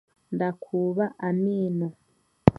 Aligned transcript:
Ndakuuba 0.35 1.05
amaino. 1.27 1.87